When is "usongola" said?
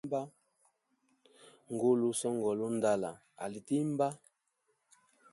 2.13-2.61